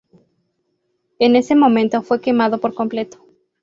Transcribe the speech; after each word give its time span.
En 1.19 1.35
ese 1.35 1.53
momento 1.53 2.01
fue 2.01 2.21
quemado 2.21 2.59
por 2.59 2.73
completo. 2.73 3.23